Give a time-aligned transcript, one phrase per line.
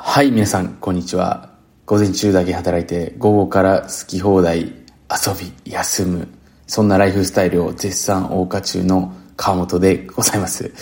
[0.00, 1.50] はい、皆さん、こんにちは。
[1.84, 4.72] 午前中だけ働いて、午後から好き放題、遊
[5.36, 6.28] び、休む。
[6.68, 10.72] そんなライフスタイルを絶賛謳歌中の川本でございます。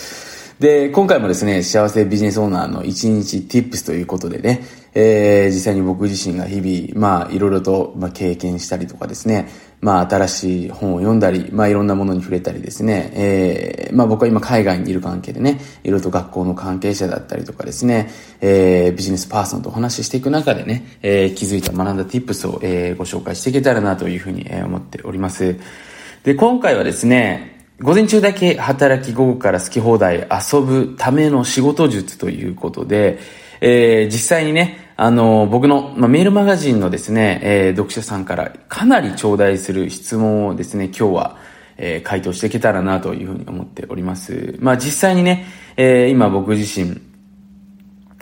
[0.60, 4.65] で、今回もですね、幸せビジネスオーナーの1日 tips ということでね、
[4.99, 9.46] えー、実際に僕自身が日々、まあ、いろいろと、まあ、経験したりとかですね、
[9.83, 18.09] まあ、新しい本を読んだり、まあ、いろんなものに触れたりですね、えー、まあ、僕は今海外にいる関係でね、いろいろと学校の関係者だったりとかですね、
[18.41, 25.56] えー、ビジネスパーソンとお話ししていく中でね、えー、気づいた学んだ tips を、えー、ご紹介していけたらなというふうに、え、思っております。
[26.24, 33.19] で、今回はですね、午前中だけ働き午後から好き放題遊ぶための仕事術ということで、
[33.60, 41.36] えー、実際にね、あの、僕の、まあ、メールマガジンのですね、えー、読者さんからかなり頂戴する質問をですね、今日は、
[41.77, 44.56] えー、回答していけたらなというふうに思っております。
[44.59, 45.45] まあ、実際にね、
[45.77, 46.98] えー、今僕自身、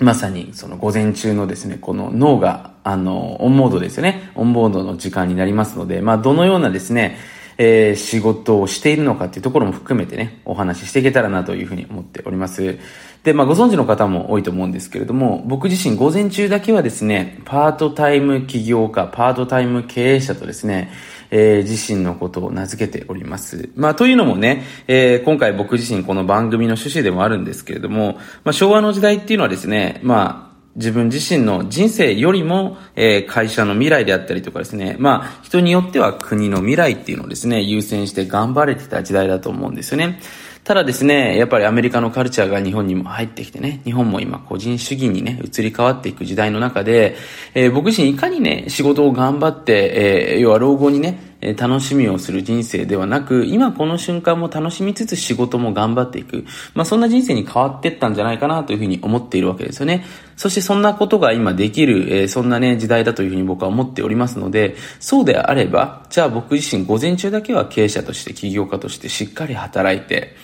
[0.00, 4.33] まさにその午前中のですね、この脳が、あの、オンモードですよね。
[4.34, 7.17] オンボードの時間になりますので、まあ、どのようなですね、
[7.58, 12.78] えー、仕事をしているのかっていうところも含めてね、お話ししていけたらなというふうに思っております。
[13.22, 20.92] で、まあご存知の方も多いと思うんですけれども、僕自身午前中だけはですね、パートタイム起業家、パートタイム経営者とですね、
[21.30, 23.70] えー、自身のことを名付けております。
[23.77, 40.19] まあというのもね、えー、今回僕自身この番組の趣旨でもあるんですけれども、まあ昭和の時代っていうのはですね、まあ自分自身の人生よりも、えー、会社の未来であったりとかですね、まあ、人によっては国の未来っていうのをですね、優先して頑張れてた時代だと思うんですよね。
[40.64, 47.17] ただですね、やっぱりアメリカのカルチャーが日本にも入ってきてね、日本も今個人主義にね、移り変わっていく時代の中で、
[47.52, 56.47] えー、僕自身いかにね、仕事を頑張って、えー、要は老後にね、楽しみをする人生ではなく、今この瞬間も楽しみつつ仕事も頑張っていく。
[56.75, 60.05] まあそんな人生に変わっていったんじゃないかなというふうに思っているわけですよね。
[60.36, 70.36] そしてそんなことが今できる、えー、そんなね、時代だというふうに僕は思っておりますので、そうであれば、じゃあ僕自身午前中だけは経営者として起業家としてしっかり働いて、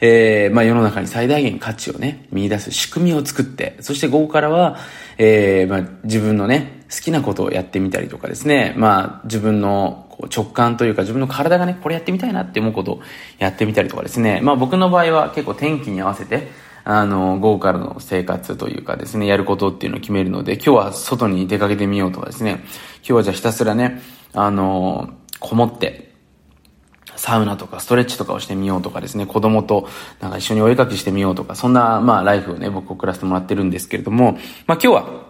[0.00, 4.76] えー、まあ世の中に最大限価値をね、見出す仕組みを作って、そして午後からは、
[5.18, 13.02] えー、まあ自分のね、好きなことをやってみたりとかですね、まあ自分の直感というか自分の体がね、これやってみたいなって思うことを
[13.38, 16.48] やってみたりとかですね、まあ僕の場合は結構天気に合わせて、
[16.84, 22.64] あの、午後からの生活というかですね、やることっていうのを決めるので、今日は外に出かけてみようとかですね、
[23.00, 24.00] 今日はじゃあひたすらね、
[24.32, 26.08] あの、こもって、
[27.16, 29.88] サウナとかストレッチとかをしてみようとかですね、子供と
[30.20, 35.27] なんか一緒にお絵かきしてみようとか、そんな、まあ、ライフをね、僕を送らせてもらってるんですけれども、まあ今日は、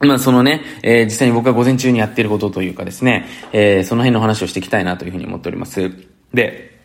[0.00, 5.90] まあそのね、えー、実際に僕が午前中にやっていることというかですね、えー、その辺の話をしていきたいなというふうに思っております。
[6.34, 6.76] で、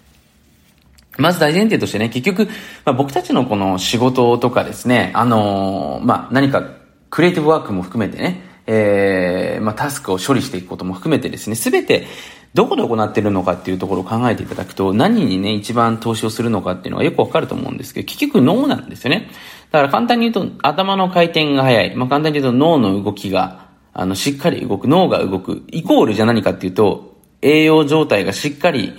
[1.17, 2.45] まず大前提としてね、結局、
[2.85, 6.63] まあ、僕たちのこの仕事とかですね、あのー、まあ、何か
[7.09, 12.07] クリエイティブワークも含めてね、えー、まあ、タスクを処理していくことも含めてですね、すべて
[12.53, 19.29] どこで行っているのかっていうところを考えていただくと、何にね、一番投資をするのかっていうのがよくわかると思うんですけど、結局脳なんですよね。
[19.71, 21.95] だから簡単に言うと、頭の回転が速い。
[21.95, 25.63] まあ、簡単に言うと脳の動きが、あの、しっかり動く、脳が動く。
[25.71, 28.93] イコールじゃ何かっていうと、栄養状態がしっかり、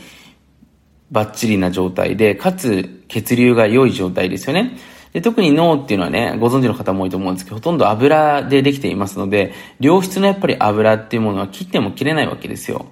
[1.11, 4.79] バッチリな状態で、かつ血流が良い状態ですよね。
[5.13, 12.87] で特に脳っていうのはね、ご存知の方も多いと思うんですけど、ほとんど油でできていますので、良質のやっぱり油っていうものは切っても切れないわけですよ。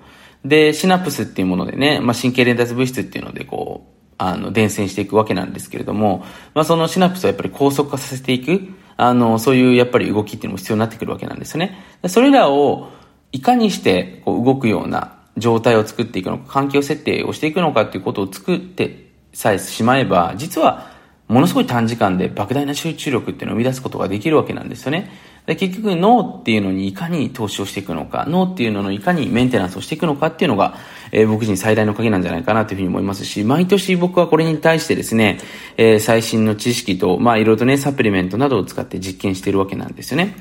[0.44, 8.60] で、シナプスっていうものでね、まあ、神経伝達物質っていうので、こう、あの、伝染していくわけなんですけれども、まあ、そのシナプスをやっぱり高速化させていく、
[8.98, 11.78] あの、そういうやっぱり動きっていうのも必要になってくるわけなんですよね。
[12.06, 12.91] それらを、
[13.32, 20.91] いかにして、こう、動くような、状態を作っていくのか、環境設定をしていくのかっていうことを作ってさえしまえば、実は
[21.28, 25.10] ものすごい短時間で莫大な集中力っていうのを生み出すことができるわけなんですよね。
[25.47, 30.76] で結局脳っていうのにいかに投資をしていくのか、脳っていうののいかにメンテナンスをしていくのかっていうのが、
[31.12, 35.38] えー、僕自身最大の鍵なんじゃないかなというふうに思いますし、毎年僕はこれに対してですね、
[35.76, 40.37] えー、最新の知識と、まあいろいろとね、サプリメントなどを使って実験しているわけなんですよね。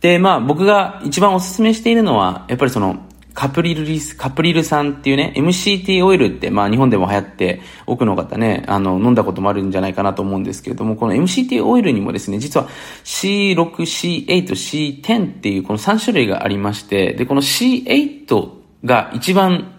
[0.00, 3.06] で、まあ僕が一番お勧めしているのは、やっぱりその、
[3.36, 12.66] カプリルリス、カプリル酸っていうね、MCT オイルって、まあ日本でも流行って、多くの方ね、あの、飲んだこともあるんじゃないかなと思うんですけれども、この MCT オイルにもですね、実は
[13.04, 13.72] C6、
[14.26, 18.48] C8、C10 っていうこの3種類がありまして、で、この C8
[18.86, 19.75] が一番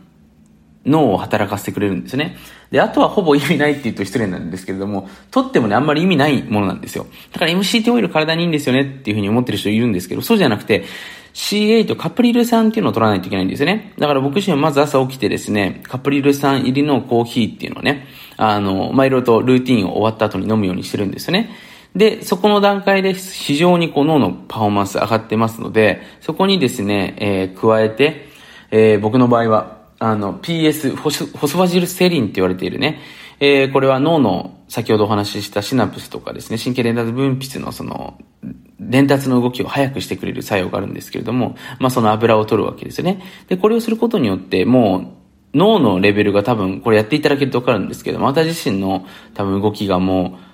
[0.88, 2.38] 脳を働かせてくれるんですね。
[2.72, 7.06] で、あとはほぼ意味ないって言うと失礼なんですけれども、とってもね、あんまり意味ないものなんですよ。
[7.32, 10.86] だから MCT オイル体にいいんですよねっていうふうに思ってる人いるんですけど、そうじゃなくて、
[11.34, 13.94] C8 カプリル酸っていうのを取らないといけないんですよね。
[14.00, 18.08] だから僕自身はまず朝起きてですね、カプリル酸入りのコーヒーっていうのをね、
[18.38, 21.52] あの、まあ、いろいろとルーティンを終わった後に飲むようにしてるんですよね。
[21.96, 28.28] で、そこの段階で非常にこう脳のパフォーマンス上がってますので、そこにですね、えー、加えて、
[28.72, 33.00] えー、僕の場合は、あの、PS、ホスホスファジルセリンって言われているね、
[33.40, 38.18] えー、これは脳の先ほどお話ししたシナプスとかですね、神経伝達分泌のその、
[38.80, 43.22] 伝達の動きを早くしてくれる作用があるんですけれども、まあその油を取るわけですよね。
[43.48, 50.48] で、これをすることによって、もう、脳のレベルが多分、これやっていただけるとわかるんですけども、私自身の多分動きがもう、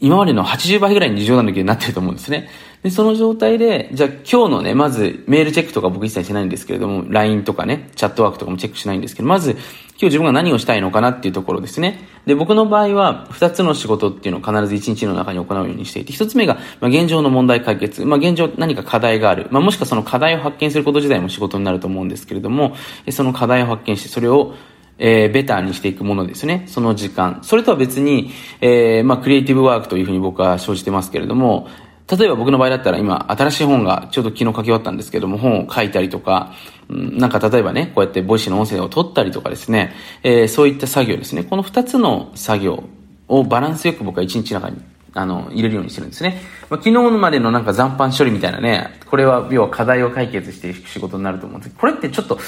[0.00, 2.48] 今までの80倍ぐらいに異常な時になってると思うんですね。
[2.82, 9.60] で、その状態で、じゃあ今日のね、まずメールチェックとか僕一切してないんですけれども、LINE とかね、チャットワークとかもチェックしないんですけど、まず今
[10.00, 12.06] 日自分が何をしたいのかなっていうところですね。
[12.26, 18.04] で、僕の場合は2つの仕事っていうのを必ず1日の中に行うようにしていて、1つ目が、まあ、現状の問題解決。
[18.04, 19.48] まあ、現状何か課題がある。
[19.50, 22.76] まあ、もしくはその課題を発見すること自体も仕事になると思うんですけれども、
[23.10, 24.54] その課題を発見して、それを
[24.98, 26.64] えー、ベターにしていくものですね。
[26.68, 27.40] その時間。
[27.42, 31.68] それとは別に、えー、まあ、クリエイティブワークというふうに僕は生じてますけれども、
[32.08, 36.52] 例えば僕の場合だったら今、新しい本がちょうど昨日書き終わったんですけども、本を書いたりとか、
[36.88, 41.42] うん、なんか例えばね、こうやって Voicy の音声を取ったりとかですね、えー、そういった作業ですね。
[41.42, 42.84] この二つの作業
[43.28, 44.80] をバランスよく僕は一日の中に
[45.16, 46.42] あの、入れるようにしてるんですね。
[46.68, 52.38] まあ、昨日までのなんか残飯処理みたいなね、これは要は課題を解決していく仕事になると思うんですこれってちょっと、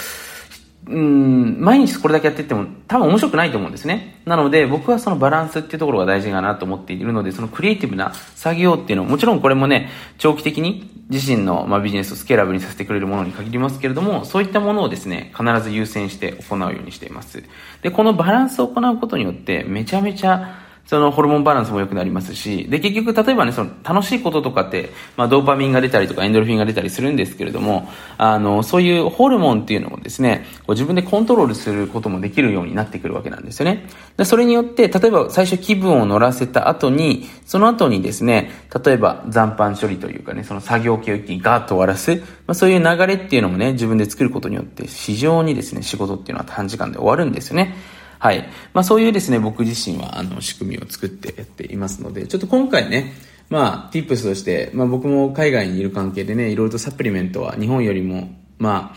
[0.91, 4.21] うん、毎日これだけやってっても多分面白くないと思うんですね。
[4.25, 17.43] なので僕はそのバランスっていうところが大事かなと思っているので、そのクリエイティブな作業っていうのはもちろんこれもね、長期的に自身の、ま、ビジネスをスケーラブにさせてくれるものに限りますけれども、そういったものをですね、必ず優先して行うようにしています。
[17.83, 24.89] で、このバランスを行うことによってめちゃめちゃそのホルモンバランスも良くなりますし、で、結局、例えばね、その楽しいこととかって、
[25.19, 33.87] まあ、ドーパミンが出たりとか、エンドルフィンが出たりするんですけれども、あの、そういうホルモンっていうのもですね、こう自分でコントロールすることもできるようになってくるわけなんですよね。
[34.17, 38.51] でそれによって、例えば最初気分を乗らせた後に、その後にですね、
[38.83, 47.77] 例えば残飯処理というかね、その作業系を一気にガーッと終わらす、まあ、そういう流れっていうのもね、自分で作ることによって、非常にですね、仕事っていうのは短時間で終わるんですよね。
[48.19, 48.49] はい。
[48.73, 53.15] まあそういうですね、僕自身はあの仕組みを作ってやっていますので、ちょっと今回ね、
[53.49, 58.97] まあ、ィップスとして、まあ僕も海外にいる関係でね、いろいろとサプリメントは日本よりも、まあ、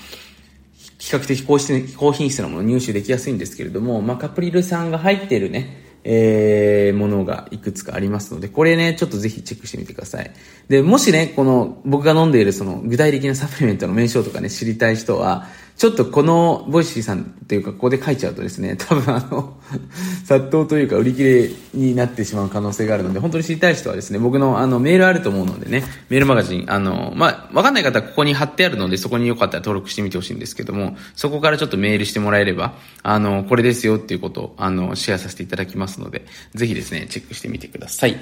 [0.97, 1.57] 比較的高
[1.97, 10.31] 高品質なものを入手できやすいんですけれども、まあカプリル酸が入っているね、えー、ものがいくつかありますので、これね、ちょっとぜひチェックしてみてください。
[10.67, 15.47] で、もしね、この、僕が飲んでいるその具体的なサプリメントの名称とかね、知りたい人は、
[15.81, 19.57] ちょっとこの、 Voicy さんというか、ここで書いちゃうとですね、 多分あの、
[20.23, 38.19] 殺到というか、売り切れになってしまう可能性があるので、本当に知りたい人はですね、僕のあの、メールあると思うのでね、メールマガジン、あの、まあ、わかんない方はここに貼ってあるので、そこによかったら登録してみてほしいんですけども、そこからちょっとメールしてもらえれば、あの、これですよっていうことを、あの、シェアさせていただきますので、ぜひですね、チェックしてみてください。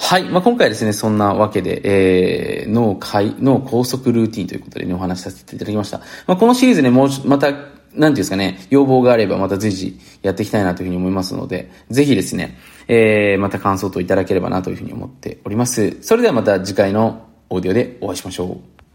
[0.00, 0.24] はい。
[0.24, 5.98] まあ、今回ですね、そんなわけで、えー、脳回、脳高速ルーティンということでね、お話しさせていただきました。
[6.26, 12.58] まあ、このシリーズね、もう、また、なんていうんですかね、要望があればまた随時やっていきたいなというふうに思いますので、ぜひですね、
[12.88, 15.96] えー、また感想といただければなというふうに思っております。
[16.02, 18.77] それではまた次回のオーディオでお会いしましょう。